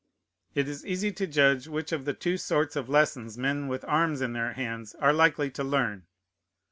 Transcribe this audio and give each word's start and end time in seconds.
It 0.55 0.67
is 0.67 0.83
easy 0.83 1.11
to 1.11 1.27
judge 1.27 1.67
which 1.67 1.91
of 1.91 2.05
the 2.05 2.15
two 2.15 2.35
sorts 2.35 2.75
of 2.75 2.89
lessons 2.89 3.37
men 3.37 3.67
with 3.67 3.85
arms 3.87 4.19
in 4.19 4.33
their 4.33 4.53
hands 4.53 4.95
are 4.95 5.13
likely 5.13 5.51
to 5.51 5.63
learn. 5.63 6.07